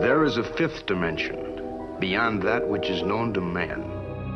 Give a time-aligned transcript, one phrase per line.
[0.00, 1.36] There is a fifth dimension,
[1.98, 3.82] beyond that which is known to man.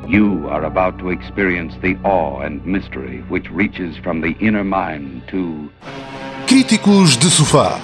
[0.08, 5.22] You are about to experience the awe and mystery which reaches from the inner mind
[5.28, 5.70] to.
[6.48, 7.78] Críticos de Sofá.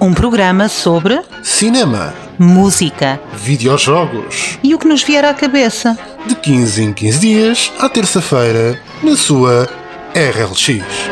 [0.00, 2.12] Um programa sobre Cinema.
[2.36, 4.58] música Videojogos.
[4.64, 5.96] e o que nos vier à cabeça.
[6.26, 9.68] De 15 em 15 dias, à terça-feira, na sua
[10.16, 11.11] RLX.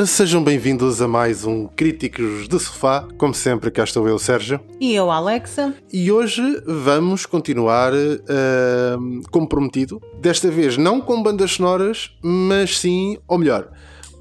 [0.00, 3.06] Ora, sejam bem-vindos a mais um Críticos de Sofá.
[3.18, 4.58] Como sempre, cá estou eu, Sérgio.
[4.80, 5.74] E eu, Alexa?
[5.92, 10.00] E hoje vamos continuar uh, como prometido.
[10.18, 13.70] Desta vez não com bandas sonoras, mas sim, ou melhor,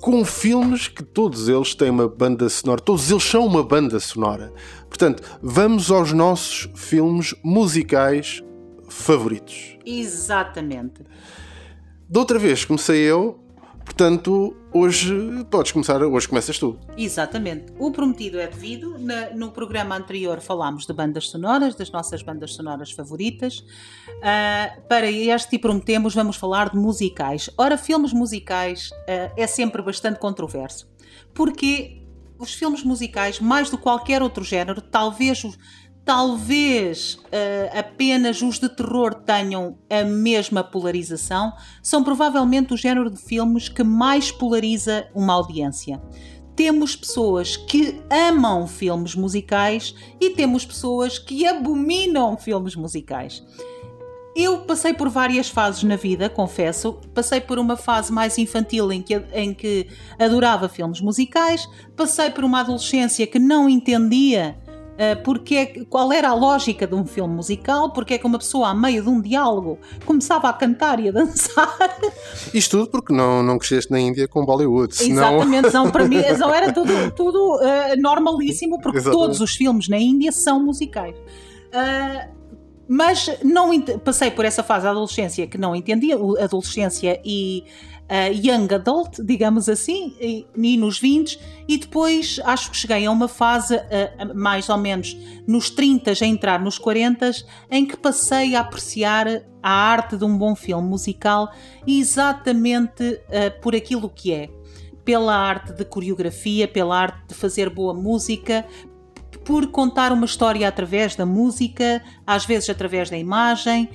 [0.02, 2.82] com filmes que todos eles têm uma banda sonora.
[2.82, 4.52] Todos eles são uma banda sonora.
[4.90, 8.44] Portanto, vamos aos nossos filmes musicais
[8.90, 9.78] favoritos.
[9.86, 11.04] Exatamente.
[12.10, 13.40] Da outra vez comecei eu,
[13.90, 15.12] portanto, hoje
[15.50, 16.78] podes começar, hoje começas tu.
[16.96, 17.74] Exatamente.
[17.80, 18.98] O prometido é devido.
[19.00, 23.66] Na- no programa anterior falámos de bandas sonoras, das nossas bandas sonoras favoritas.
[24.22, 27.50] Ah, para este e prometemos, vamos falar de musicais.
[27.58, 30.88] Ora, filmes musicais ah, é sempre bastante controverso.
[31.34, 32.04] Porque
[32.38, 35.44] os filmes musicais, mais do que qualquer outro género, talvez
[36.06, 43.22] Talvez ah, apenas os de terror tenham a mesma polarização, são provavelmente o género de
[43.22, 46.02] filmes que mais polariza uma audiência
[46.60, 53.42] temos pessoas que amam filmes musicais e temos pessoas que abominam filmes musicais.
[54.36, 57.00] Eu passei por várias fases na vida, confesso.
[57.14, 59.88] Passei por uma fase mais infantil em que, em que
[60.20, 64.58] adorava filmes musicais, passei por uma adolescência que não entendia
[65.16, 68.70] porque é qual era a lógica de um filme musical, porque é que uma pessoa,
[68.70, 71.78] a meio de um diálogo, começava a cantar e a dançar.
[72.54, 74.96] Isto tudo porque não, não cresceste na Índia com Bollywood.
[74.96, 75.38] Senão...
[75.38, 79.22] Exatamente, não, para mim não era tudo, tudo eh, normalíssimo, porque Exatamente.
[79.22, 81.16] todos os filmes na Índia são musicais.
[81.74, 82.28] Ah,
[82.90, 87.64] mas não passei por essa fase da adolescência que não entendia, adolescência e
[88.10, 93.12] ah, young adult, digamos assim, e, e nos 20, e depois acho que cheguei a
[93.12, 95.16] uma fase, ah, mais ou menos
[95.48, 97.30] nos 30, a entrar nos 40,
[97.70, 99.28] em que passei a apreciar
[99.62, 101.54] a arte de um bom filme musical
[101.86, 104.50] exatamente ah, por aquilo que é.
[105.06, 108.66] Pela arte de coreografia, pela arte de fazer boa música,
[109.44, 113.90] por contar uma história através da música, às vezes através da imagem,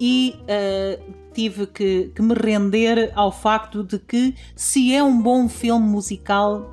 [0.00, 0.98] e ah,
[1.32, 6.70] tive que, que me render ao facto de que, se é um bom filme musical,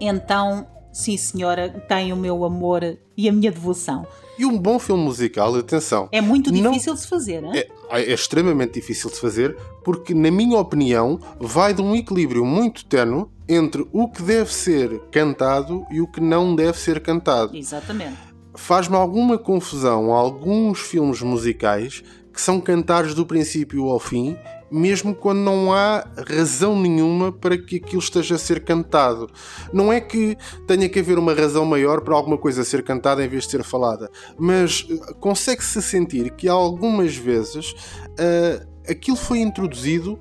[0.00, 4.06] então, sim senhora, tem o meu amor e a minha devoção.
[4.38, 7.52] E um bom filme musical, atenção, É muito Não- difícil de se fazer, hein?
[7.54, 12.84] é, é extremamente difícil de fazer porque, na minha opinião, vai de um equilíbrio muito
[12.84, 17.56] tenue entre o que deve ser cantado e o que não deve ser cantado.
[17.56, 18.18] Exatamente.
[18.54, 22.02] Faz-me alguma confusão alguns filmes musicais
[22.32, 24.36] que são cantados do princípio ao fim,
[24.70, 29.30] mesmo quando não há razão nenhuma para que aquilo esteja a ser cantado.
[29.72, 33.28] Não é que tenha que haver uma razão maior para alguma coisa ser cantada em
[33.28, 37.74] vez de ser falada, mas eh, consegue-se sentir que algumas vezes
[38.18, 40.18] ah, aquilo foi introduzido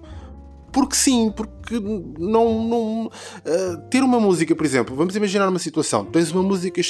[0.75, 1.79] porque sim, porque
[2.19, 2.67] não.
[2.67, 3.11] não
[3.45, 6.81] ah, ter uma música, por exemplo, vamos imaginar uma situação: tens uma música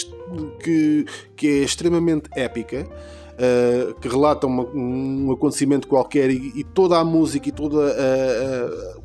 [0.60, 1.06] que,
[1.36, 2.90] que é extremamente épica.
[3.38, 9.00] Ah, que relata uma- um acontecimento qualquer e, e toda a música e toda a,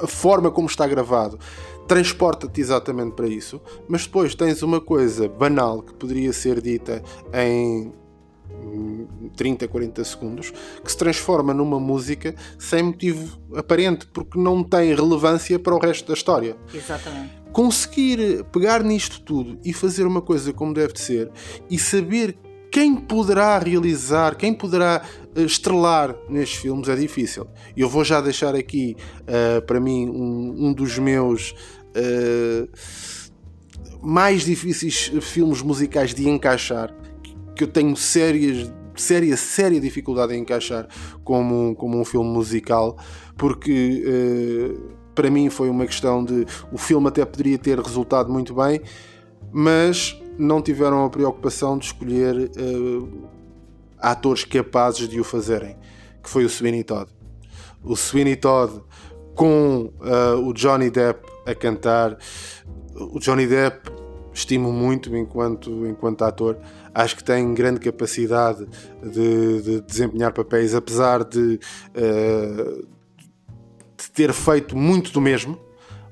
[0.00, 1.38] a- a forma como está gravado
[1.86, 7.00] transporta-te exatamente para isso, mas depois tens uma coisa banal que poderia ser dita
[7.32, 7.92] em
[8.50, 9.06] hum,
[9.36, 10.52] 30, 40 segundos,
[10.84, 16.08] que se transforma numa música sem motivo aparente, porque não tem relevância para o resto
[16.08, 16.56] da história.
[16.74, 17.30] Exatamente.
[17.52, 21.30] Conseguir pegar nisto tudo e fazer uma coisa como deve de ser
[21.70, 22.36] e saber
[22.76, 25.00] quem poderá realizar, quem poderá
[25.34, 27.46] eh, estrelar nestes filmes é difícil.
[27.74, 28.94] Eu vou já deixar aqui,
[29.26, 31.54] eh, para mim, um, um dos meus
[31.94, 32.68] eh,
[34.02, 36.94] mais difíceis filmes musicais de encaixar,
[37.56, 40.86] que eu tenho sérias, séria, séria dificuldade em encaixar
[41.24, 42.98] como, como um filme musical,
[43.38, 48.54] porque eh, para mim foi uma questão de o filme até poderia ter resultado muito
[48.54, 48.82] bem,
[49.50, 53.26] mas não tiveram a preocupação de escolher eh,
[53.98, 55.76] atores capazes de o fazerem,
[56.22, 57.10] que foi o Sweeney Todd.
[57.82, 58.82] O Sweeney Todd
[59.34, 62.18] com eh, o Johnny Depp a cantar,
[62.94, 63.90] o Johnny Depp
[64.36, 66.58] estimo muito enquanto, enquanto ator.
[66.94, 68.66] Acho que tem grande capacidade
[69.02, 71.58] de, de desempenhar papéis, apesar de,
[71.94, 72.86] uh,
[73.96, 75.58] de ter feito muito do mesmo,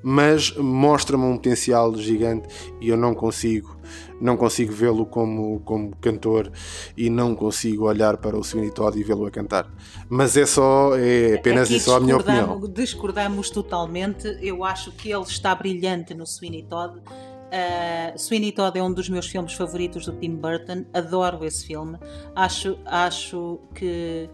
[0.07, 2.47] mas mostra-me um potencial gigante
[2.79, 3.75] e eu não consigo
[4.21, 6.51] não consigo vê-lo como, como cantor
[6.97, 9.69] e não consigo olhar para o Sweeney Todd e vê-lo a cantar.
[10.09, 12.61] Mas é só, é apenas Aqui só a minha opinião.
[12.73, 14.27] Discordamos totalmente.
[14.41, 16.99] Eu acho que ele está brilhante no Sweeney Todd.
[16.99, 20.85] Uh, Sweeney Todd é um dos meus filmes favoritos do Tim Burton.
[20.95, 21.99] Adoro esse filme.
[22.35, 24.31] Acho, acho que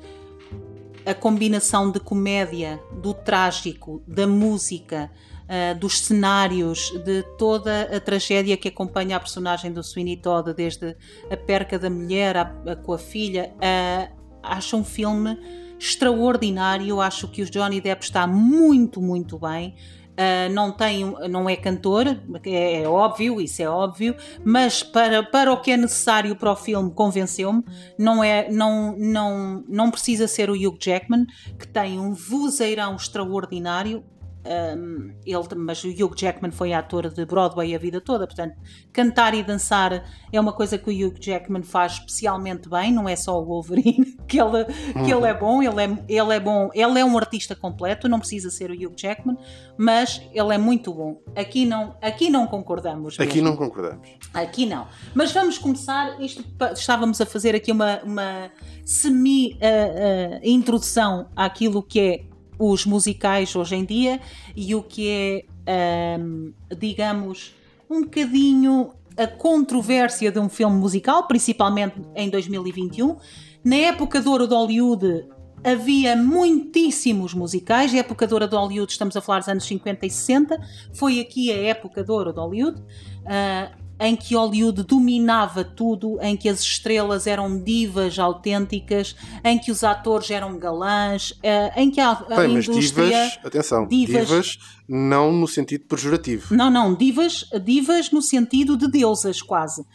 [1.05, 5.11] a combinação de comédia, do trágico, da música,
[5.51, 10.97] uh, dos cenários, de toda a tragédia que acompanha a personagem do Sweeney Todd, desde
[11.29, 13.53] a perca da mulher a, a, com a filha.
[13.57, 15.37] Uh, acho um filme
[15.79, 17.01] extraordinário.
[17.01, 19.75] Acho que o Johnny Depp está muito, muito bem.
[20.11, 22.07] Uh, não tem, não é cantor,
[22.45, 24.15] é, é, óbvio, isso é óbvio,
[24.45, 27.65] mas para, para o que é necessário para o filme convenceu-me.
[27.97, 31.25] Não é, não, não, não precisa ser o Hugh Jackman
[31.59, 34.05] que tem um vozeirão extraordinário.
[34.43, 38.57] Um, ele, mas o Hugh Jackman foi ator de Broadway a vida toda, portanto,
[38.91, 40.03] cantar e dançar
[40.33, 44.17] é uma coisa que o Hugh Jackman faz especialmente bem, não é só o Wolverine,
[44.27, 45.05] que ele, uhum.
[45.05, 48.19] que ele é bom, ele é, ele é bom, ele é um artista completo, não
[48.19, 49.37] precisa ser o Hugh Jackman,
[49.77, 51.21] mas ele é muito bom.
[51.37, 53.19] Aqui não, aqui não concordamos.
[53.19, 53.31] Mesmo.
[53.31, 54.09] Aqui não concordamos.
[54.33, 54.87] Aqui não.
[55.15, 58.51] Mas vamos começar, isto, estávamos a fazer aqui uma, uma
[58.85, 62.30] semi-introdução uh, uh, àquilo que é
[62.61, 64.21] os musicais hoje em dia
[64.55, 67.55] e o que é, um, digamos,
[67.89, 73.17] um bocadinho a controvérsia de um filme musical, principalmente em 2021.
[73.65, 75.27] Na época de ouro de Hollywood
[75.65, 77.95] havia muitíssimos musicais.
[77.95, 80.59] A época de ouro de Hollywood, estamos a falar dos anos 50 e 60,
[80.93, 82.81] foi aqui a época de ouro de Hollywood.
[82.81, 89.15] Uh, em que Hollywood dominava tudo, em que as estrelas eram divas autênticas,
[89.45, 93.05] em que os atores eram galãs, eh, em que a, a Bem, indústria...
[93.05, 94.59] divas, atenção, divas, divas,
[94.89, 96.55] não no sentido pejorativo.
[96.57, 99.87] Não, não, divas, divas no sentido de deusas quase, uh,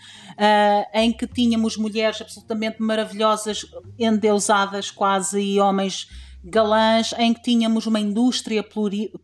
[0.94, 3.66] em que tínhamos mulheres absolutamente maravilhosas,
[3.98, 6.08] endeusadas quase, e homens
[6.46, 8.64] galãs em que tínhamos uma indústria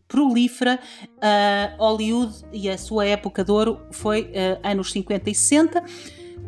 [0.08, 0.78] prolífera.
[1.16, 5.84] Uh, Hollywood e a sua época de ouro foi uh, anos 50 e 60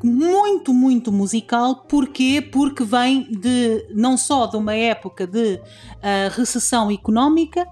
[0.03, 1.87] muito, muito musical.
[1.89, 2.47] Porquê?
[2.53, 7.67] Porque vem de não só de uma época de uh, recessão económica,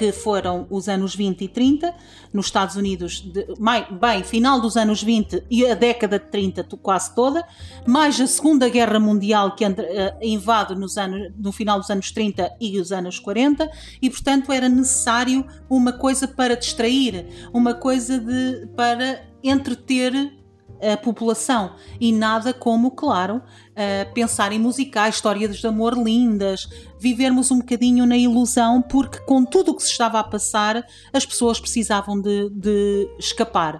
[0.00, 1.94] que foram os anos 20 e 30,
[2.32, 3.46] nos Estados Unidos, de,
[4.00, 7.46] bem, final dos anos 20 e a década de 30 quase toda,
[7.86, 9.76] mais a Segunda Guerra Mundial que uh,
[10.22, 13.70] invade nos anos, no final dos anos 30 e os anos 40,
[14.00, 20.39] e portanto era necessário uma coisa para distrair, uma coisa de, para entreter
[20.82, 26.68] a população e nada como, claro, uh, pensar em musicais, histórias de amor lindas,
[26.98, 31.26] vivermos um bocadinho na ilusão, porque com tudo o que se estava a passar, as
[31.26, 33.76] pessoas precisavam de, de escapar.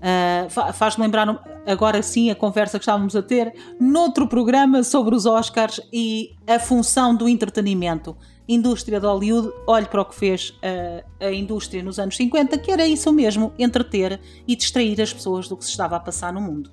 [0.00, 5.26] Uh, Faz-me lembrar agora sim a conversa que estávamos a ter noutro programa sobre os
[5.26, 8.16] Oscars e a função do entretenimento
[8.54, 12.70] indústria de Hollywood olhe para o que fez a, a, indústria nos anos 50, que
[12.72, 16.40] era isso mesmo, entreter e distrair as pessoas do que se estava a passar no
[16.40, 16.68] mundo.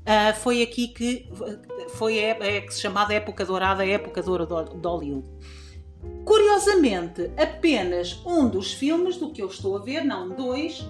[0.00, 1.28] Uh, foi aqui que
[1.90, 5.24] foi a, é, chamada época dourada, a época doura de Hollywood.
[6.24, 10.84] Curiosamente, apenas um dos filmes do que eu estou a ver, não dois,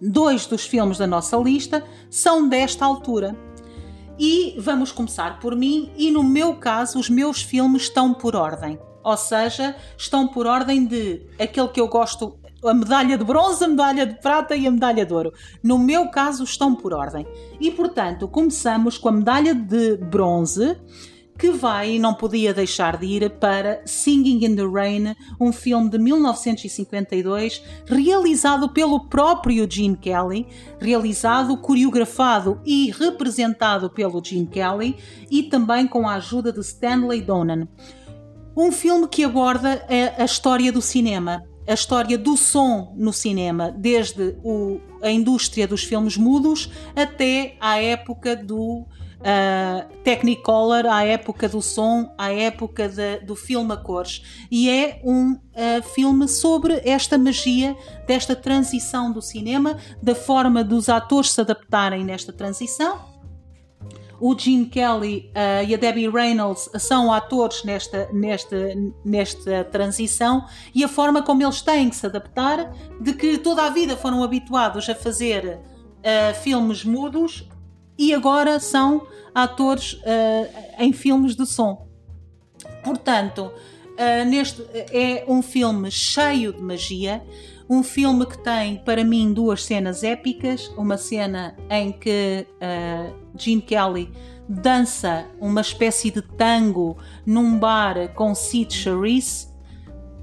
[0.00, 3.36] dois dos filmes da nossa lista são desta altura.
[4.18, 8.78] E vamos começar por mim, e no meu caso, os meus filmes estão por ordem
[9.06, 13.68] ou seja, estão por ordem de aquele que eu gosto, a medalha de bronze, a
[13.68, 15.32] medalha de prata e a medalha de ouro.
[15.62, 17.24] No meu caso, estão por ordem.
[17.60, 20.76] E portanto, começamos com a medalha de bronze
[21.38, 25.88] que vai e não podia deixar de ir para Singing in the Rain, um filme
[25.88, 30.48] de 1952, realizado pelo próprio Gene Kelly,
[30.80, 34.96] realizado, coreografado e representado pelo Gene Kelly
[35.30, 37.68] e também com a ajuda de Stanley Donen.
[38.56, 43.70] Um filme que aborda a, a história do cinema, a história do som no cinema,
[43.70, 51.50] desde o, a indústria dos filmes mudos até à época do uh, Technicolor, à época
[51.50, 54.46] do som, à época de, do filme a cores.
[54.50, 60.88] E é um uh, filme sobre esta magia desta transição do cinema, da forma dos
[60.88, 63.15] atores se adaptarem nesta transição
[64.20, 68.56] o Gene Kelly uh, e a Debbie Reynolds são atores nesta, nesta,
[69.04, 70.44] nesta transição
[70.74, 74.22] e a forma como eles têm que se adaptar, de que toda a vida foram
[74.22, 77.48] habituados a fazer uh, filmes mudos
[77.98, 80.02] e agora são atores uh,
[80.78, 81.86] em filmes de som.
[82.82, 83.52] Portanto,
[84.28, 87.22] neste é um filme cheio de magia,
[87.68, 93.62] um filme que tem para mim duas cenas épicas, uma cena em que uh, Gene
[93.62, 94.10] Kelly
[94.48, 99.56] dança uma espécie de tango num bar com Sid Charisse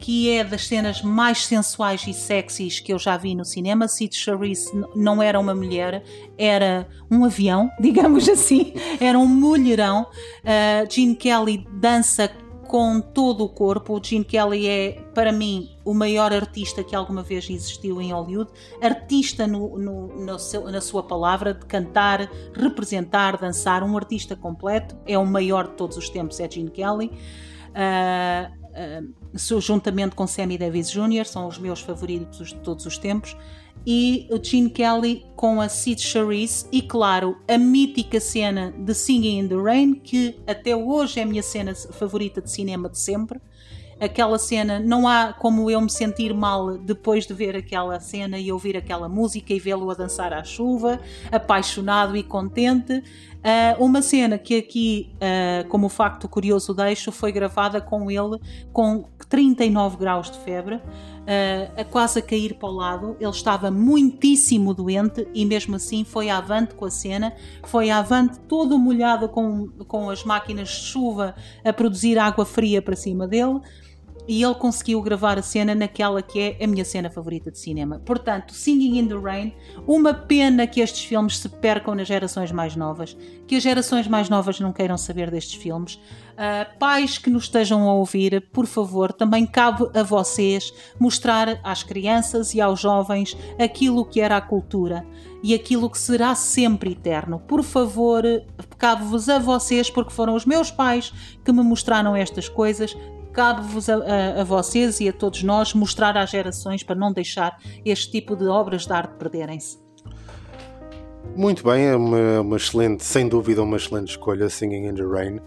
[0.03, 3.87] que é das cenas mais sensuais e sexys que eu já vi no cinema.
[3.87, 6.03] Sid Charisse não era uma mulher,
[6.37, 10.05] era um avião, digamos assim, era um mulherão.
[10.43, 12.29] Uh, Gene Kelly dança
[12.73, 13.95] com todo o corpo.
[13.95, 18.49] O Gene Kelly é, para mim, o maior artista que alguma vez existiu em Hollywood.
[18.81, 23.83] Artista no, no, no seu, na sua palavra, de cantar, representar, dançar.
[23.83, 24.97] Um artista completo.
[25.05, 27.11] É o maior de todos os tempos, é Gene Kelly.
[27.75, 29.05] Uh,
[29.37, 33.37] uh, juntamente com Sammy Davis Jr., são os meus favoritos de todos os tempos,
[33.85, 39.39] e o Gene Kelly com a Sid Charisse, e claro, a mítica cena de Singing
[39.39, 43.39] in the Rain, que até hoje é a minha cena favorita de cinema de sempre
[43.99, 48.51] aquela cena, não há como eu me sentir mal depois de ver aquela cena e
[48.51, 50.99] ouvir aquela música e vê-lo a dançar à chuva,
[51.31, 52.93] apaixonado e contente.
[52.93, 58.39] Uh, uma cena que aqui, uh, como facto curioso deixo, foi gravada com ele
[58.71, 60.79] com 39 graus de febre,
[61.23, 63.17] uh, a quase a cair para o lado.
[63.19, 68.77] Ele estava muitíssimo doente e mesmo assim foi avante com a cena, foi avante todo
[68.77, 73.59] molhado com, com as máquinas de chuva a produzir água fria para cima dele
[74.27, 78.01] e ele conseguiu gravar a cena naquela que é a minha cena favorita de cinema.
[78.05, 79.53] Portanto, Singing in the Rain,
[79.85, 84.29] uma pena que estes filmes se percam nas gerações mais novas, que as gerações mais
[84.29, 85.95] novas não queiram saber destes filmes.
[86.33, 91.83] Uh, pais que nos estejam a ouvir, por favor, também cabe a vocês mostrar às
[91.83, 95.05] crianças e aos jovens aquilo que era a cultura
[95.43, 97.37] e aquilo que será sempre eterno.
[97.37, 98.23] Por favor,
[98.77, 101.13] cabe-vos a vocês, porque foram os meus pais
[101.43, 102.97] que me mostraram estas coisas
[103.33, 107.57] cabe-vos a, a, a, vocês e a todos nós mostrar às gerações para não deixar
[107.83, 109.81] este tipo de obras de arte perderem-se.
[111.35, 115.39] Muito bem, é uma, uma, excelente, sem dúvida, uma excelente escolha, Singing in the Rain.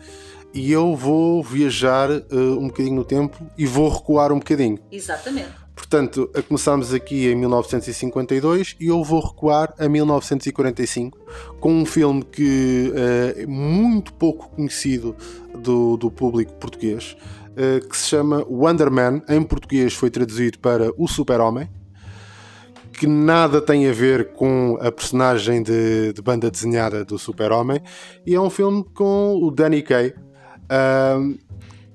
[0.53, 4.79] E eu vou viajar uh, um bocadinho no tempo e vou recuar um bocadinho.
[4.91, 5.67] Exatamente.
[5.77, 11.19] Portanto, começamos aqui em 1952 e eu vou recuar a 1945
[11.61, 15.15] com um filme que uh, é muito pouco conhecido
[15.55, 17.17] do, do público português.
[17.57, 21.71] Eh, que se chama Wonder Man, em português foi traduzido para O Super-Homem,
[22.93, 27.81] que nada tem a ver com a personagem de, de banda desenhada do Super-Homem,
[28.27, 30.13] e é um filme com o Danny Kaye.
[30.65, 31.39] Uh,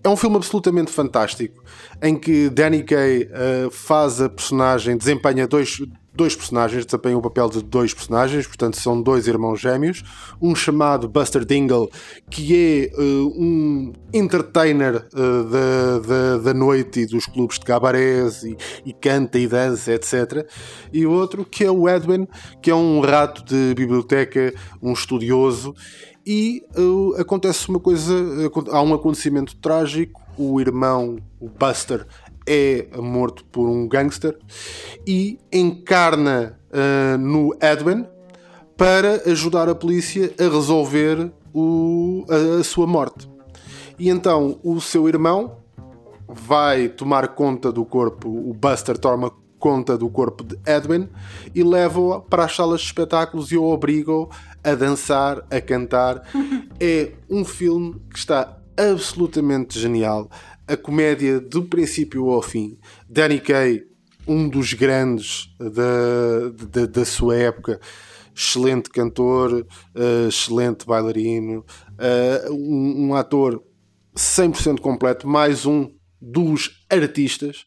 [0.04, 1.64] é um filme absolutamente fantástico
[2.02, 5.80] em que Danny Kaye uh, faz a personagem, desempenha dois,
[6.22, 10.04] dois personagens, desempenham o papel de dois personagens, portanto são dois irmãos gêmeos,
[10.40, 11.90] um chamado Buster Dingle,
[12.30, 15.44] que é uh, um entertainer uh,
[16.06, 20.48] da, da, noite e dos clubes de cabarés e, e, canta e dança, etc.
[20.94, 22.28] E o outro que é o Edwin,
[22.62, 25.74] que é um rato de biblioteca, um estudioso,
[26.24, 28.14] e uh, acontece uma coisa,
[28.70, 32.06] há um acontecimento trágico, o irmão, o Buster,
[32.54, 34.38] é morto por um gangster
[35.08, 38.06] e encarna uh, no Edwin
[38.76, 43.30] para ajudar a polícia a resolver o, a, a sua morte.
[43.98, 45.60] E então o seu irmão
[46.28, 51.08] vai tomar conta do corpo, o Buster toma conta do corpo de Edwin
[51.56, 54.12] e leva-o para as salas de espetáculos e o obriga
[54.62, 56.24] a dançar, a cantar.
[56.82, 60.30] é um filme que está absolutamente genial
[60.68, 62.78] a comédia do princípio ao fim.
[63.10, 63.84] Danny Kaye,
[64.28, 67.80] um dos grandes da, da, da sua época,
[68.36, 69.66] excelente cantor,
[69.96, 71.66] uh, excelente bailarino,
[72.00, 73.62] uh, um, um, ator
[74.16, 75.90] 100% completo, mais um
[76.22, 77.66] dos artistas,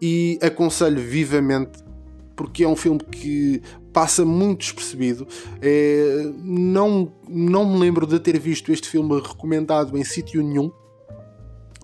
[0.00, 1.82] e aconselho vivamente.
[2.34, 5.28] Porque é um filme que passa muito despercebido.
[5.60, 10.72] É, não, não me lembro de ter visto este filme recomendado em sítio nenhum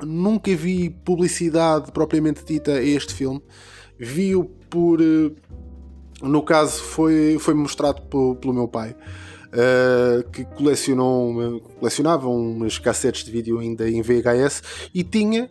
[0.03, 3.43] nunca vi publicidade propriamente dita a este filme.
[3.99, 5.01] Vi-o por.
[5.01, 5.33] Eh,
[6.23, 13.31] no caso, foi, foi mostrado pelo, meu pai, uh, que colecionou colecionava umas cassetes de
[13.31, 14.63] vídeo ainda em VHS
[14.93, 15.49] e tinha,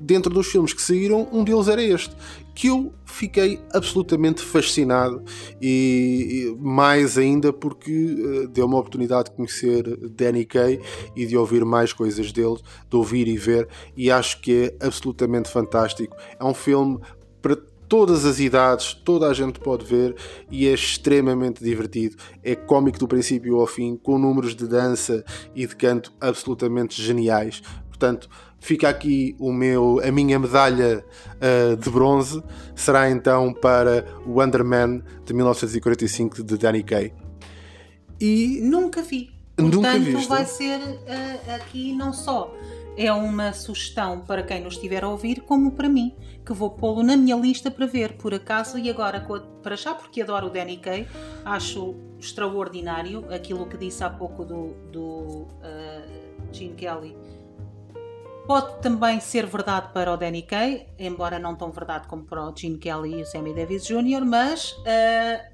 [0.00, 2.14] dentro dos filmes que saíram, um deles era este
[2.54, 5.22] que eu fiquei absolutamente fascinado
[5.62, 10.80] e, mais ainda porque uh, deu uma oportunidade de conhecer Danny Kaye
[11.16, 15.48] e de ouvir mais coisas dele, de ouvir e ver, e acho que é absolutamente
[15.50, 16.14] fantástico.
[16.38, 16.98] É um filme
[17.40, 17.56] para
[17.88, 20.14] todas as idades, toda a gente pode ver
[20.50, 22.16] e é extremamente divertido.
[22.42, 27.62] É cómico do princípio ao fim, com números de dança e de canto absolutamente geniais.
[28.00, 31.04] Portanto, fica aqui o meu, a minha medalha
[31.36, 32.42] uh, de bronze.
[32.74, 37.12] Será então para Wonder Man de 1945 de Danny Kaye.
[38.18, 39.30] E nunca vi.
[39.54, 40.28] Portanto, nunca viste.
[40.28, 42.54] vai ser uh, aqui não só
[42.96, 46.14] é uma sugestão para quem nos estiver a ouvir, como para mim,
[46.44, 49.26] que vou pô-lo na minha lista para ver, por acaso, e agora
[49.62, 51.06] para já, porque adoro o Danny Kaye,
[51.44, 57.16] acho extraordinário aquilo que disse há pouco do, do uh, Gene Kelly.
[58.50, 62.52] Pode também ser verdade para o Danny Kaye, embora não tão verdade como para o
[62.52, 65.50] Gene Kelly e o Sammy Davis Jr., mas uh,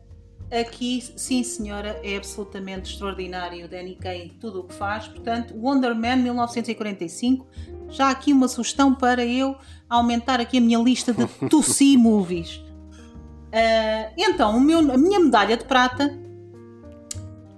[0.50, 3.69] Aqui, sim senhora, é absolutamente extraordinário.
[3.69, 5.09] Danny Kaye tudo o que faz.
[5.09, 7.47] Portanto, Wonder Man 1945.
[7.91, 9.57] Já aqui uma sugestão para eu
[9.91, 11.26] aumentar aqui a minha lista de
[11.62, 12.57] see movies.
[12.57, 16.19] Uh, então, meu, a minha medalha de prata.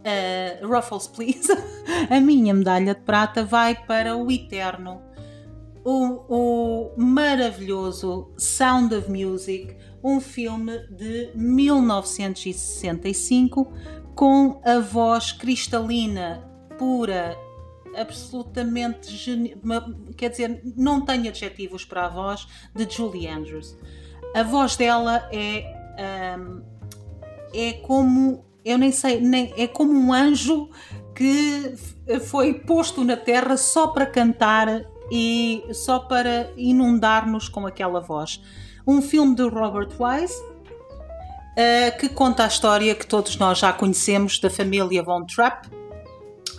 [0.02, 1.46] Uh, Ruffles, please.
[2.10, 5.06] a minha medalha de prata vai para o Eterno.
[5.84, 13.72] O, o maravilhoso Sound of Music um filme de 1965
[14.14, 16.42] com a voz cristalina,
[16.78, 17.36] pura,
[17.94, 19.54] absolutamente
[20.16, 23.76] quer dizer, não tenho adjetivos para a voz de Julie Andrews.
[24.34, 25.64] A voz dela é
[26.38, 26.62] um,
[27.54, 30.68] é como eu nem sei, nem, é como um anjo
[31.14, 31.74] que
[32.26, 38.40] foi posto na terra só para cantar e só para inundar-nos com aquela voz.
[38.86, 40.40] Um filme de Robert Wise
[41.58, 45.68] uh, que conta a história que todos nós já conhecemos da família Von Trapp,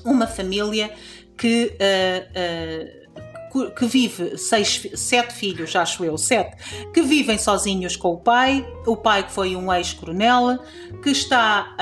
[0.03, 0.91] uma família
[1.37, 6.55] que, uh, uh, que vive seis, sete filhos, acho eu, sete,
[6.93, 10.59] que vivem sozinhos com o pai, o pai que foi um ex-coronel,
[11.01, 11.75] que está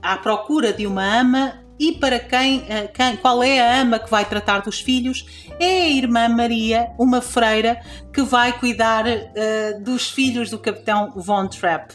[0.00, 4.10] à procura de uma ama e para quem, eh, quem, qual é a ama que
[4.10, 5.26] vai tratar dos filhos?
[5.60, 7.80] É a irmã Maria, uma freira
[8.12, 11.94] que vai cuidar uh, dos filhos do capitão Von Trapp.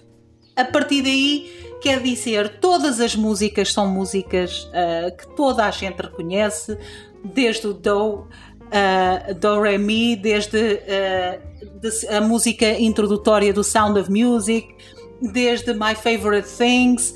[0.55, 5.99] A partir daí, quer dizer, todas as músicas são músicas uh, que toda a gente
[5.99, 6.77] reconhece,
[7.23, 10.79] desde o Do, uh, Do Re Mi, desde
[11.81, 14.75] de, a música introdutória do Sound of Music,
[15.21, 17.13] desde My Favorite Things,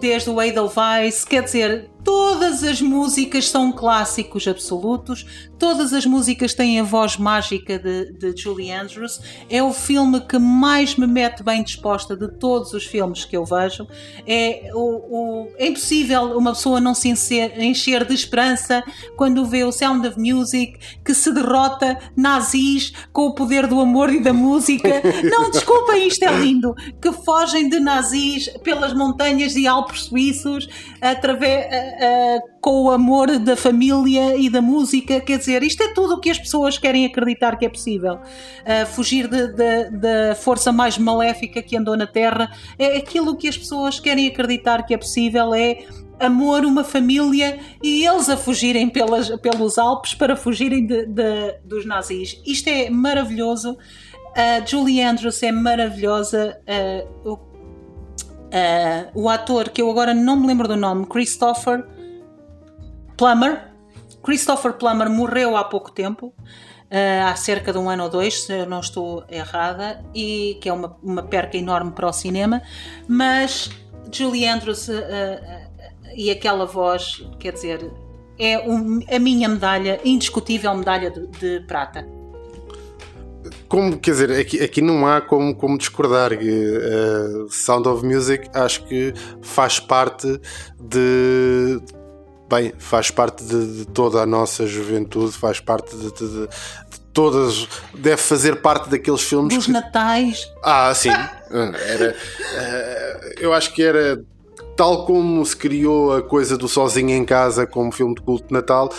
[0.00, 5.26] desde o Edelweiss, quer dizer, todas as músicas são clássicos absolutos,
[5.58, 9.20] todas as músicas têm a voz mágica de, de Julie Andrews.
[9.48, 13.44] É o filme que mais me mete bem disposta de todos os filmes que eu
[13.44, 13.86] vejo.
[14.26, 18.82] É, o, o, é impossível uma pessoa não se encher, encher de esperança
[19.16, 24.12] quando vê o Sound of Music que se derrota nazis com o poder do amor
[24.12, 25.02] e da música.
[25.30, 26.74] não, desculpem, isto é lindo.
[27.00, 30.68] Que fogem de nazis pelas montanhas e Alpes suíços
[31.00, 35.20] através, uh, com o amor da família e da música.
[35.20, 38.14] Quer dizer, isto é tudo o que as pessoas querem acreditar que é possível.
[38.14, 42.50] Uh, fugir da força mais maléfica que andou na Terra.
[42.78, 45.54] É aquilo que as pessoas querem acreditar que é possível.
[45.54, 45.84] É
[46.18, 51.86] amor, uma família e eles a fugirem pelas, pelos Alpes para fugirem de, de, dos
[51.86, 52.40] nazis.
[52.46, 53.72] Isto é maravilhoso.
[53.72, 56.60] Uh, Julie Andrews é maravilhosa.
[57.24, 57.49] Uh,
[58.50, 61.86] Uh, o ator que eu agora não me lembro do nome, Christopher
[63.16, 63.70] Plummer.
[64.22, 68.52] Christopher Plummer morreu há pouco tempo, uh, há cerca de um ano ou dois, se
[68.52, 72.60] eu não estou errada, e que é uma, uma perca enorme para o cinema.
[73.06, 73.70] Mas
[74.12, 74.92] Julie Andrews uh,
[76.16, 77.90] e aquela voz, quer dizer,
[78.38, 82.19] é um, a minha medalha, indiscutível medalha de, de prata
[83.70, 86.32] como, quer dizer, aqui, aqui não há como, como discordar.
[86.32, 90.40] Uh, Sound of Music acho que faz parte
[90.78, 91.80] de.
[92.50, 97.68] Bem, faz parte de, de toda a nossa juventude, faz parte de, de, de, todas.
[97.94, 99.54] Deve fazer parte daqueles filmes.
[99.54, 99.72] Dos que...
[99.72, 100.50] natais.
[100.64, 101.10] Ah, sim.
[101.10, 104.20] Era, uh, eu acho que era
[104.76, 108.52] tal como se criou a coisa do Sozinho em Casa como filme de culto de
[108.52, 108.92] Natal,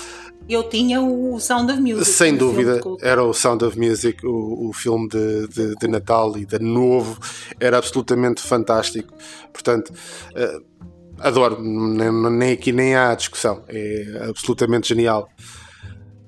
[0.49, 2.05] eu tinha o Sound of Music.
[2.05, 6.45] Sem dúvida, era o Sound of Music, o, o filme de, de, de, Natal e
[6.45, 7.17] de Novo,
[7.59, 9.13] era absolutamente fantástico.
[9.53, 10.63] Portanto, uh,
[11.19, 15.29] adoro, nem, nem, aqui nem há discussão, é absolutamente genial.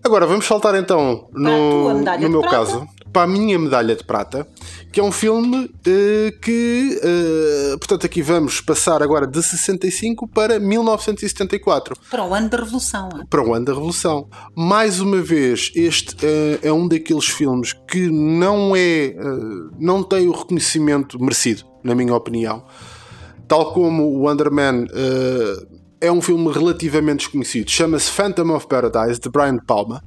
[0.03, 4.47] Agora vamos saltar então no, no meu caso para a minha medalha de prata,
[4.91, 10.59] que é um filme uh, que, uh, portanto, aqui vamos passar agora de 65 para
[10.59, 11.95] 1974.
[12.09, 13.09] Para o ano da Revolução.
[13.21, 13.25] É?
[13.29, 14.27] Para o ano da Revolução.
[14.55, 19.15] Mais uma vez, este uh, é um daqueles filmes que não é,
[19.79, 22.65] não tem o reconhecimento merecido, na minha opinião.
[23.47, 24.87] Tal como o Underman
[26.01, 30.03] é um filme relativamente desconhecido, chama-se Phantom of Paradise, de Brian Palma,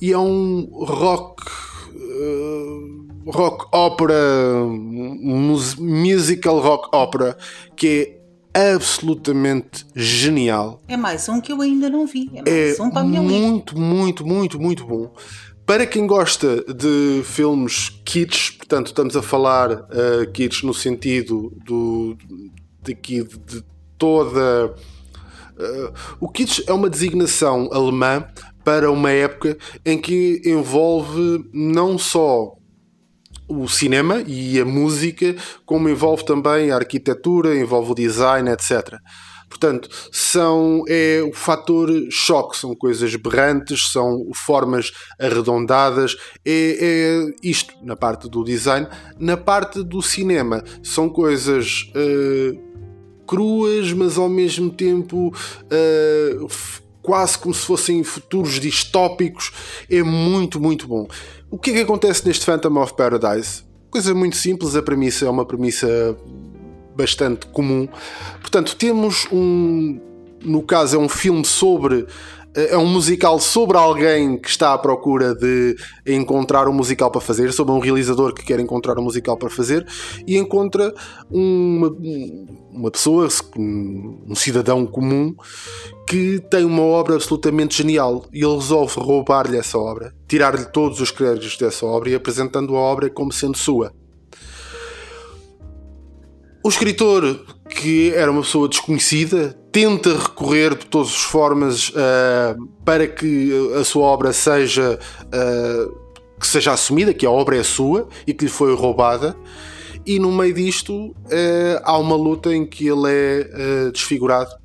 [0.00, 1.42] e é um rock
[3.26, 4.14] rock opera,
[5.78, 7.36] musical rock opera,
[7.76, 8.18] que
[8.54, 10.80] é absolutamente genial.
[10.86, 12.30] É mais um que eu ainda não vi.
[12.34, 15.12] É, mais é um para a minha muito, muito, muito, muito bom.
[15.66, 22.16] Para quem gosta de filmes kits, portanto, estamos a falar uh, kits no sentido do,
[22.82, 23.64] daqui de, de
[23.96, 24.74] toda.
[25.56, 28.26] Uh, o kits é uma designação alemã
[28.64, 32.54] para uma época em que envolve não só
[33.46, 38.98] o cinema e a música, como envolve também a arquitetura, envolve o design, etc.
[39.48, 47.74] Portanto, são é o fator choque, são coisas berrantes, são formas arredondadas, é, é isto
[47.82, 48.88] na parte do design.
[49.18, 56.48] Na parte do cinema, são coisas uh, cruas, mas ao mesmo tempo uh,
[57.04, 59.52] quase como se fossem futuros distópicos.
[59.90, 61.06] É muito, muito bom.
[61.50, 63.62] O que é que acontece neste Phantom of Paradise?
[63.90, 66.16] Coisa muito simples, a premissa é uma premissa
[66.96, 67.86] bastante comum.
[68.40, 70.00] Portanto, temos um.
[70.42, 72.06] No caso, é um filme sobre
[72.54, 75.74] é um musical sobre alguém que está à procura de
[76.06, 79.84] encontrar um musical para fazer, sobre um realizador que quer encontrar um musical para fazer
[80.24, 80.94] e encontra
[81.28, 81.92] uma,
[82.70, 85.34] uma pessoa, um cidadão comum,
[86.06, 91.10] que tem uma obra absolutamente genial e ele resolve roubar-lhe essa obra, tirar-lhe todos os
[91.10, 93.92] créditos dessa obra e apresentando a obra como sendo sua.
[96.62, 103.06] O escritor, que era uma pessoa desconhecida, tenta recorrer de todas as formas uh, para
[103.06, 106.04] que a sua obra seja uh,
[106.40, 109.36] que seja assumida, que a obra é sua e que lhe foi roubada.
[110.06, 111.14] E no meio disto uh,
[111.82, 114.63] há uma luta em que ele é desfigurado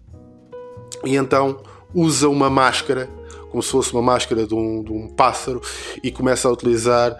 [1.05, 1.61] e então
[1.93, 3.09] usa uma máscara
[3.49, 5.59] como se fosse uma máscara de um, de um pássaro
[6.03, 7.17] e começa a utilizar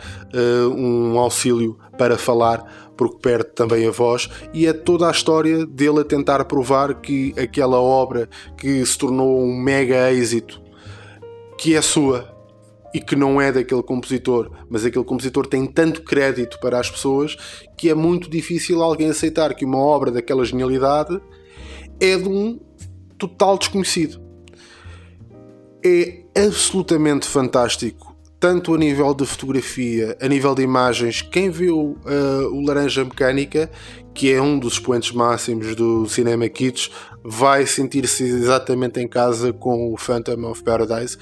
[0.75, 6.01] um auxílio para falar porque perde também a voz, e é toda a história dele
[6.01, 8.27] a tentar provar que aquela obra
[8.57, 10.61] que se tornou um mega êxito,
[11.57, 12.29] que é sua
[12.93, 17.37] e que não é daquele compositor, mas aquele compositor tem tanto crédito para as pessoas
[17.77, 21.21] que é muito difícil alguém aceitar que uma obra daquela genialidade
[22.01, 22.59] é de um
[23.19, 24.19] total desconhecido.
[25.85, 32.47] É absolutamente fantástico tanto a nível de fotografia, a nível de imagens, quem viu uh,
[32.53, 33.69] o Laranja Mecânica,
[34.13, 36.89] que é um dos expoentes máximos do cinema Kitsch,
[37.21, 41.17] vai sentir-se exatamente em casa com o Phantom of Paradise.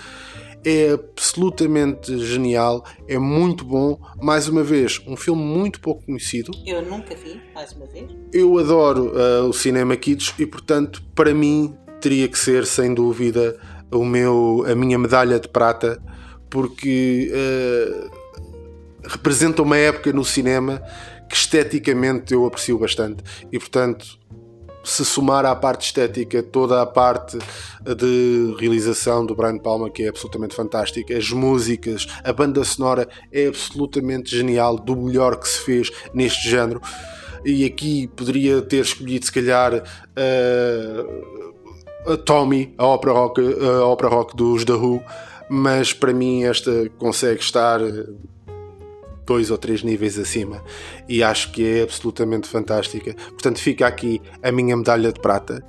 [0.64, 4.00] É absolutamente genial, é muito bom.
[4.22, 6.52] Mais uma vez, um filme muito pouco conhecido.
[6.66, 8.12] Eu nunca vi, mais uma vez.
[8.32, 13.58] Eu adoro uh, o cinema Kitsch e, portanto, para mim, teria que ser, sem dúvida,
[13.92, 16.02] o meu, a minha medalha de prata
[16.50, 18.12] porque uh,
[19.04, 20.82] representa uma época no cinema
[21.30, 23.24] que esteticamente eu aprecio bastante.
[23.52, 24.18] E portanto
[24.88, 27.38] se somar à parte estética toda a parte
[27.84, 33.48] de realização do Brian Palma que é absolutamente fantástica as músicas, a banda sonora é
[33.48, 36.82] absolutamente genial, do melhor que se fez neste género.
[37.44, 41.47] E aqui poderia ter escolhido se calhar uh,
[42.16, 45.02] Tommy, a ópera rock, a ópera rock dos The Who
[45.50, 47.80] mas para mim esta consegue estar
[49.28, 50.64] dois ou três níveis acima
[51.08, 53.14] e acho que é absolutamente fantástica.
[53.14, 55.64] Portanto, fica aqui a minha medalha de prata.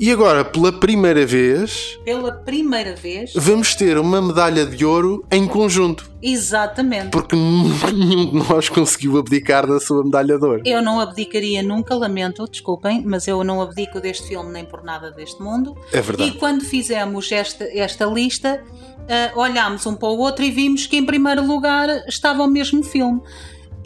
[0.00, 5.46] E agora, pela primeira vez, pela primeira vez, vamos ter uma medalha de ouro em
[5.46, 6.10] conjunto.
[6.22, 7.10] Exatamente.
[7.10, 10.62] Porque nenhum de nós conseguiu abdicar da sua medalha de ouro.
[10.64, 15.12] Eu não abdicaria nunca, lamento, desculpem, mas eu não abdico deste filme nem por nada
[15.12, 15.76] deste mundo.
[15.92, 16.30] É verdade.
[16.30, 18.62] E quando fizemos esta, esta lista,
[19.06, 22.82] uh, olhámos um para o outro e vimos que em primeiro lugar estava o mesmo
[22.82, 23.20] filme.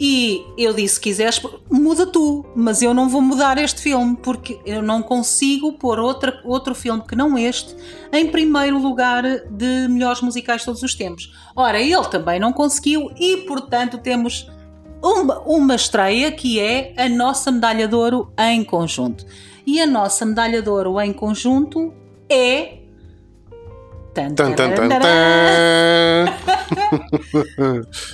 [0.03, 4.59] E eu disse: se quiseres, muda tu, mas eu não vou mudar este filme, porque
[4.65, 7.75] eu não consigo pôr outra, outro filme que não este
[8.11, 11.31] em primeiro lugar de melhores musicais de todos os tempos.
[11.55, 14.49] Ora, ele também não conseguiu, e portanto temos
[15.03, 19.23] uma, uma estreia que é a nossa medalha de ouro em conjunto.
[19.67, 21.93] E a nossa medalha de ouro em conjunto
[22.27, 22.80] é
[24.13, 24.91] Tan, tan, tan.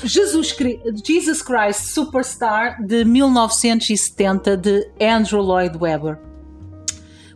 [0.03, 0.55] Jesus,
[1.03, 6.19] Jesus Christ Superstar de 1970 de Andrew Lloyd Webber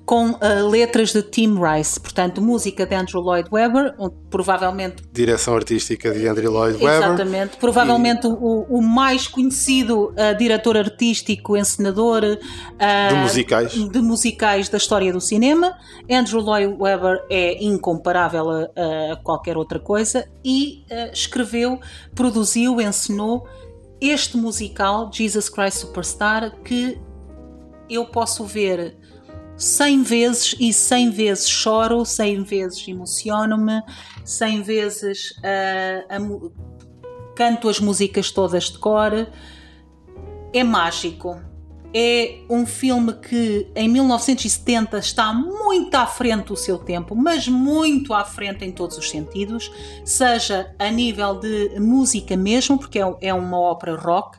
[0.05, 3.95] com uh, letras de Tim Rice, portanto, música de Andrew Lloyd Webber,
[4.29, 5.03] provavelmente.
[5.11, 7.07] Direção artística de Andrew Lloyd Webber.
[7.07, 8.29] Exatamente, provavelmente e...
[8.29, 13.73] o, o, mais conhecido uh, diretor artístico, encenador uh, de musicais.
[13.73, 15.77] de musicais da história do cinema.
[16.09, 20.83] Andrew Lloyd Webber é incomparável a, a qualquer outra coisa e
[21.13, 21.79] escreveu,
[22.13, 23.47] produziu, encenou
[24.01, 26.99] este musical, Jesus Christ Superstar, que
[27.87, 28.97] eu posso ver
[29.57, 33.81] 100 vezes e 100 vezes choro, 100 vezes emociono-me,
[34.25, 36.51] 100 vezes uh,
[37.35, 39.27] canto as músicas todas de cor.
[40.53, 41.41] É mágico.
[41.93, 48.13] É um filme que em 1970 está muito à frente do seu tempo, mas muito
[48.13, 49.69] à frente em todos os sentidos,
[50.05, 54.37] seja a nível de música mesmo, porque é, é uma ópera rock,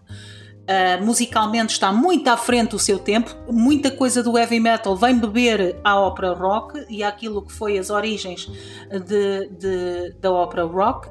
[0.62, 3.35] Uh, musicalmente está muito à frente do seu tempo.
[3.51, 7.90] Muita coisa do heavy metal vem beber à ópera rock e àquilo que foi as
[7.90, 8.48] origens
[8.90, 11.09] de, de, da ópera rock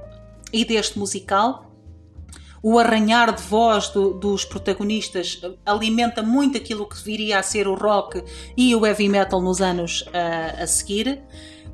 [0.54, 1.72] e deste musical.
[2.64, 7.74] O arranhar de voz do, dos protagonistas alimenta muito aquilo que viria a ser o
[7.74, 8.24] rock
[8.56, 11.22] e o heavy metal nos anos uh, a seguir.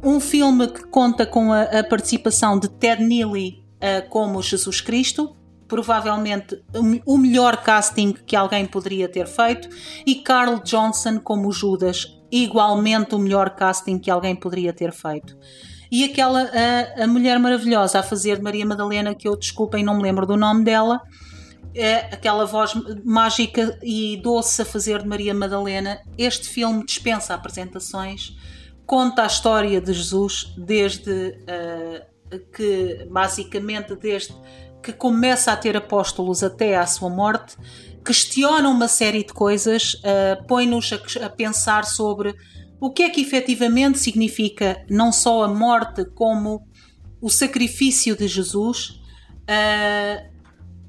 [0.02, 5.36] Um filme que conta com a, a participação de Ted Neely uh, como Jesus Cristo,
[5.68, 6.64] provavelmente
[7.06, 9.70] o melhor casting que alguém poderia ter feito,
[10.06, 15.38] e Carl Johnson como Judas, igualmente o melhor casting que alguém poderia ter feito.
[15.92, 19.98] E aquela, a, a Mulher Maravilhosa a fazer de Maria Madalena, que eu desculpem, não
[19.98, 21.02] me lembro do nome dela,
[21.74, 22.74] é aquela voz
[23.06, 26.00] mágica e doce a fazer de Maria Madalena.
[26.18, 28.36] Este filme dispensa apresentações,
[28.86, 34.34] conta a história de Jesus desde uh, que, basicamente, desde
[34.82, 37.56] que começa a ter apóstolos até à sua morte,
[38.06, 42.34] questiona uma série de coisas, uh, põe-nos a, a, pensar sobre
[42.80, 46.66] o que é que efetivamente significa não só a morte, como
[47.22, 49.02] o sacrifício de Jesus.
[49.50, 50.38] Uh,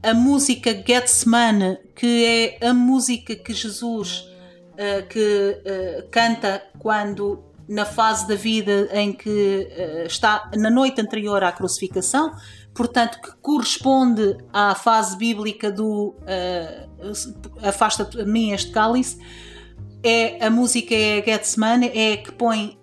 [0.03, 4.29] a música Gethsemane, que é a música que Jesus
[4.74, 11.01] uh, que, uh, canta quando na fase da vida em que uh, está na noite
[11.01, 12.33] anterior à crucificação,
[12.78, 19.18] portanto, que corresponde à fase bíblica do uh, Afasta de mim este cálice,
[20.00, 22.78] é, a música é Getsemane, é que põe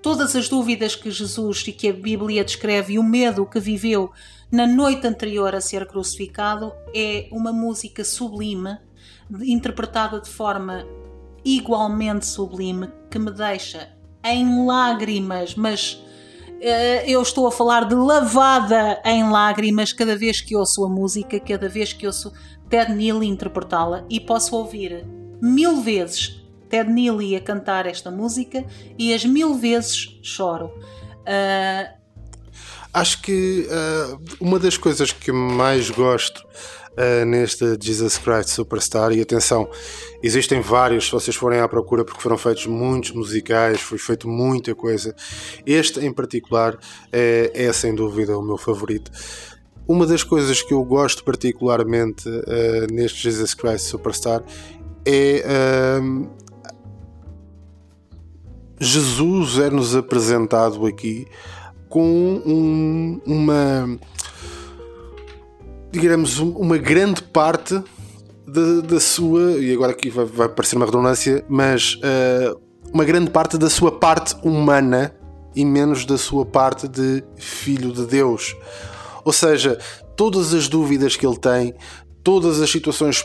[0.00, 4.12] todas as dúvidas que Jesus e que a Bíblia descreve e o medo que viveu
[4.52, 8.78] na noite anterior a ser crucificado, é uma música sublime,
[9.42, 10.86] interpretada de forma
[11.44, 13.88] igualmente sublime, que me deixa
[14.22, 16.00] em lágrimas, mas
[17.06, 21.68] eu estou a falar de lavada em lágrimas cada vez que ouço a música, cada
[21.68, 22.32] vez que ouço
[22.68, 25.06] Ted Neely interpretá-la e posso ouvir
[25.40, 28.64] mil vezes Ted Neely a cantar esta música
[28.98, 30.66] e as mil vezes choro.
[31.26, 32.00] Uh...
[32.92, 36.44] Acho que uh, uma das coisas que mais gosto
[37.00, 39.12] uh, neste Jesus Christ Superstar.
[39.12, 39.68] E atenção,
[40.22, 44.74] existem vários, se vocês forem à procura, porque foram feitos muitos musicais, foi feito muita
[44.74, 45.14] coisa.
[45.64, 46.78] Este em particular
[47.10, 49.10] é, é sem dúvida o meu favorito.
[49.88, 54.42] Uma das coisas que eu gosto particularmente uh, neste Jesus Christ Superstar
[55.04, 55.44] é.
[56.00, 56.40] Uh,
[58.82, 61.26] Jesus é-nos apresentado aqui
[61.86, 63.98] com um, uma
[65.90, 67.82] digamos, uma grande parte
[68.46, 72.60] da, da sua, e agora aqui vai, vai parecer uma redundância, mas uh,
[72.92, 75.14] uma grande parte da sua parte humana
[75.54, 78.56] e menos da sua parte de filho de Deus.
[79.24, 79.78] Ou seja,
[80.16, 81.74] todas as dúvidas que ele tem,
[82.22, 83.22] todas as situações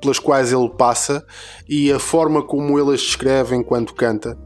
[0.00, 1.24] pelas quais ele passa
[1.68, 4.38] e a forma como ele as descreve enquanto canta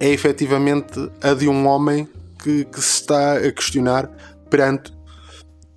[0.00, 2.08] é efetivamente a de um homem
[2.42, 4.10] que, que se está a questionar
[4.50, 4.92] perante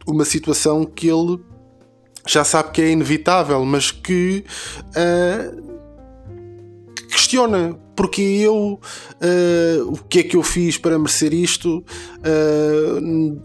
[0.08, 1.40] uma situação que ele
[2.28, 4.44] já sabe que é inevitável, mas que
[4.90, 5.78] uh,
[7.10, 11.84] questiona porque eu uh, o que é que eu fiz para merecer isto
[12.20, 13.42] uh,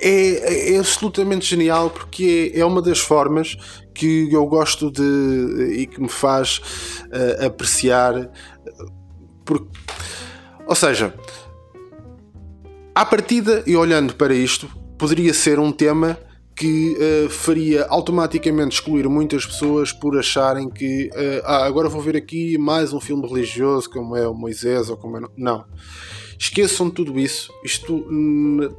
[0.00, 3.56] é, é, absolutamente genial porque é, é, uma das formas
[3.94, 6.60] que eu gosto de e que me faz
[7.46, 8.28] apreciar
[9.44, 9.68] porque,
[10.66, 11.14] ou seja
[12.92, 14.68] à partida e olhando para isto
[15.04, 16.18] poderia ser um tema
[16.56, 22.16] que uh, faria automaticamente excluir muitas pessoas por acharem que uh, ah, agora vou ver
[22.16, 25.20] aqui mais um filme religioso como é o Moisés ou como é.
[25.36, 25.66] Não.
[26.38, 27.52] Esqueçam tudo isso.
[27.62, 28.02] Isto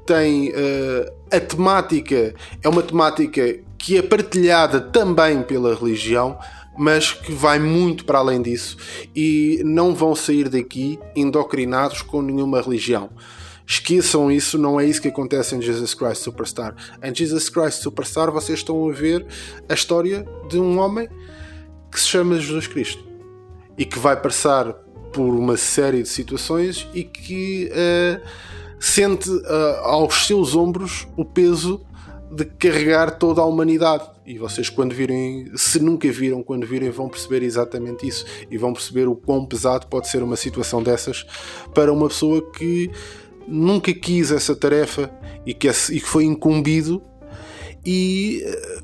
[0.03, 2.33] tem uh, a temática,
[2.63, 6.39] é uma temática que é partilhada também pela religião,
[6.75, 8.77] mas que vai muito para além disso
[9.15, 13.11] e não vão sair daqui endocrinados com nenhuma religião.
[13.67, 16.75] Esqueçam isso, não é isso que acontece em Jesus Christ Superstar.
[17.01, 19.25] Em Jesus Christ Superstar vocês estão a ver
[19.67, 21.09] a história de um homem
[21.91, 23.03] que se chama Jesus Cristo
[23.77, 24.73] e que vai passar
[25.11, 28.21] por uma série de situações e que uh,
[28.79, 31.81] sente uh, aos seus ombros o peso
[32.31, 34.09] de carregar toda a humanidade.
[34.25, 38.73] E vocês, quando virem, se nunca viram, quando virem, vão perceber exatamente isso e vão
[38.73, 41.25] perceber o quão pesado pode ser uma situação dessas
[41.73, 42.91] para uma pessoa que
[43.47, 45.11] nunca quis essa tarefa
[45.45, 47.01] e que, e que foi incumbido
[47.85, 48.81] e eh,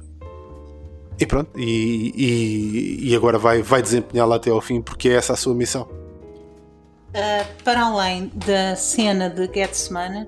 [1.22, 5.34] e pronto, e, e, e agora vai, vai desempenhá-la até ao fim porque é essa
[5.34, 5.84] a sua missão.
[5.84, 10.28] Uh, para além da cena de Getsman,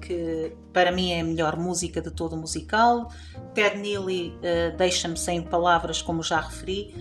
[0.00, 3.10] que para mim é a melhor música de todo o musical,
[3.52, 6.94] Ted Neely uh, deixa-me sem palavras, como já referi.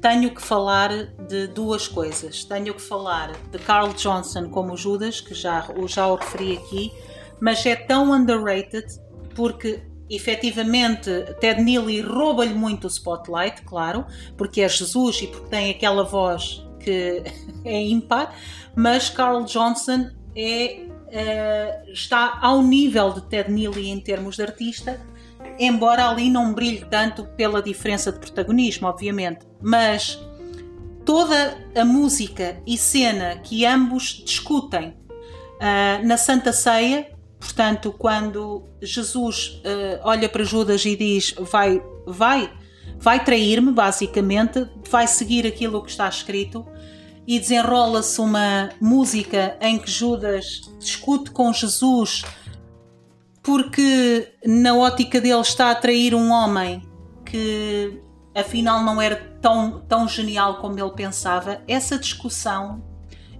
[0.00, 0.90] Tenho que falar
[1.28, 2.44] de duas coisas.
[2.44, 6.92] Tenho que falar de Carl Johnson como Judas, que já, já o referi aqui,
[7.40, 8.86] mas é tão underrated
[9.34, 14.06] porque efetivamente Ted Neely rouba-lhe muito o spotlight, claro,
[14.36, 17.22] porque é Jesus e porque tem aquela voz que
[17.64, 18.34] é ímpar,
[18.74, 25.00] mas Carl Johnson é, uh, está ao nível de Ted Neely em termos de artista,
[25.58, 30.18] embora ali não brilhe tanto pela diferença de protagonismo, obviamente, mas
[31.04, 39.60] toda a música e cena que ambos discutem uh, na Santa Ceia Portanto, quando Jesus
[39.64, 42.52] uh, olha para Judas e diz: Vai, vai,
[42.98, 46.66] vai trair-me, basicamente, vai seguir aquilo que está escrito,
[47.26, 52.24] e desenrola-se uma música em que Judas discute com Jesus
[53.46, 56.82] porque, na ótica dele, está a trair um homem
[57.24, 58.02] que
[58.34, 61.62] afinal não era tão, tão genial como ele pensava.
[61.68, 62.82] Essa discussão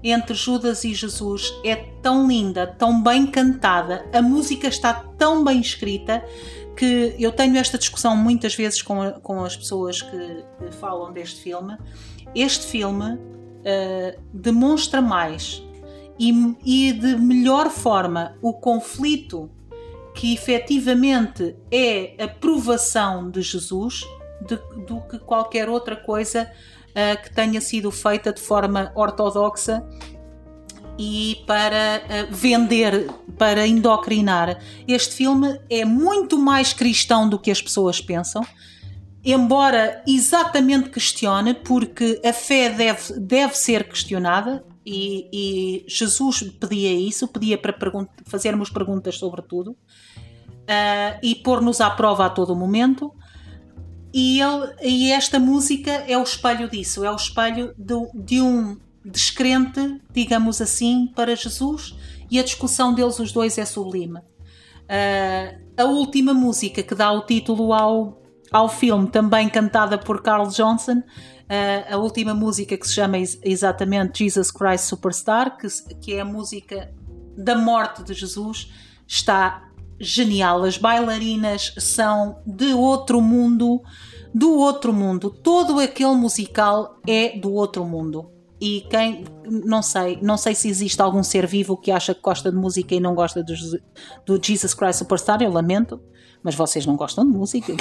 [0.04, 5.60] entre Judas e Jesus é tão linda, tão bem cantada, a música está tão bem
[5.60, 6.24] escrita
[6.76, 11.40] que eu tenho esta discussão muitas vezes com, com as pessoas que, que, falam deste
[11.40, 11.76] filme.
[12.32, 15.64] Este filme uh, demonstra mais
[16.16, 19.50] e, e de melhor forma o conflito
[20.16, 24.02] que efetivamente é a provação de Jesus
[24.40, 26.50] de, do que qualquer outra coisa
[26.90, 29.86] uh, que tenha sido feita de forma ortodoxa
[30.98, 34.58] e para uh, vender, para indoctrinar.
[34.88, 38.42] Este filme é muito mais cristão do que as pessoas pensam,
[39.22, 44.64] embora exatamente questione, porque a fé deve, deve ser questionada.
[44.88, 49.76] E, e Jesus pedia isso, pedia para pergun fazermos perguntas sobre tudo
[50.66, 53.12] uh, e pôr-nos à prova a todo momento.
[54.12, 58.78] E, ele, e esta música é o espelho disso, é o espelho de, de um
[59.04, 61.94] descrente, digamos assim, para Jesus
[62.30, 64.18] e a discussão deles os dois é sublime.
[64.18, 70.48] Uh, a última música que dá o título ao, ao filme, também cantada por Carl
[70.48, 75.68] Johnson, uh, a última música que se chama ex exatamente Jesus Christ Superstar, que,
[76.00, 76.92] que é a música
[77.36, 78.72] da morte de Jesus,
[79.06, 79.65] está
[79.98, 80.62] genial.
[80.64, 83.82] As bailarinas são de outro mundo,
[84.34, 85.30] do outro mundo.
[85.30, 88.30] Todo aquele musical é do outro mundo.
[88.60, 92.50] E quem não sei, não sei se existe algum ser vivo que acha que gosta
[92.50, 93.52] de música e não gosta do,
[94.24, 96.00] do Jesus Christ Superstar, eu lamento
[96.46, 97.72] mas vocês não gostam de música.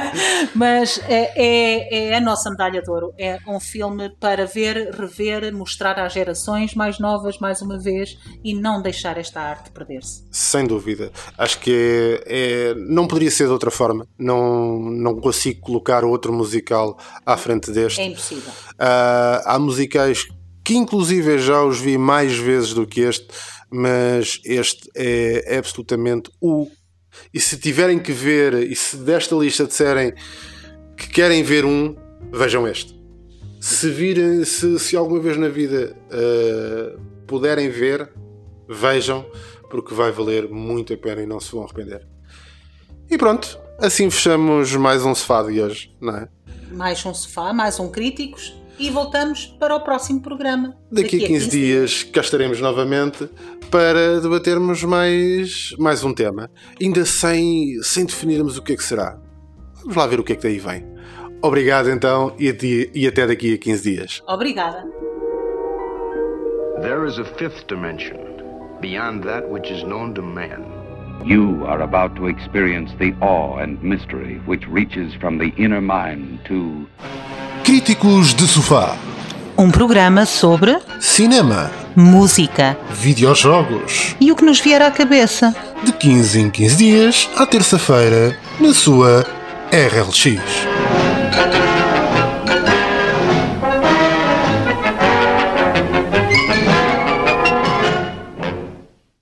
[0.56, 3.12] mas é, é, é, a nossa medalha de ouro.
[3.18, 8.54] É um filme para ver, rever, mostrar às gerações mais novas, mais uma vez, e
[8.54, 10.24] não deixar esta arte perder-se.
[10.30, 11.12] Sem dúvida.
[11.36, 14.08] Acho que é, é, não poderia ser de outra forma.
[14.18, 18.00] Não, não consigo colocar outro musical à frente deste.
[18.00, 18.50] É impossível.
[18.72, 20.26] Uh, há musicais
[20.64, 23.28] que, inclusive, já os vi mais vezes do que este,
[23.70, 26.66] mas este é absolutamente o
[27.32, 30.12] e se tiverem que ver, e se desta lista disserem
[30.96, 31.96] que querem ver um,
[32.32, 32.94] vejam este.
[33.60, 38.10] Se virem, se, se alguma vez na vida uh, puderem ver,
[38.68, 39.24] vejam,
[39.70, 42.06] porque vai valer muito a pena e não se vão arrepender.
[43.10, 46.28] E pronto, assim fechamos mais um sofá de hoje, não é?
[46.72, 50.76] Mais um sofá, mais um críticos e voltamos para o próximo programa.
[50.90, 53.28] Daqui, Daqui a 15, 15 dias cá estaremos novamente
[53.70, 59.18] para debatermos mais, mais um tema, ainda sem, sem definirmos o que é que será.
[59.80, 60.84] Vamos lá ver o que é que daí vem.
[61.42, 64.22] Obrigado então e, e até daqui a 15 dias.
[64.26, 64.84] Obrigada.
[66.80, 68.18] There is a fifth dimension
[68.80, 70.64] beyond that which is known to man.
[71.24, 76.40] You are about to experience the awe and mystery which reaches from the inner mind
[76.46, 76.86] to
[77.64, 78.94] Críticos de Sofá.
[79.56, 81.70] Um programa sobre Cinema.
[81.96, 84.14] música Videojogos.
[84.20, 85.54] e o que nos vier à cabeça.
[85.82, 89.24] De 15 em 15 dias, à terça-feira, na sua
[89.72, 90.73] RLX.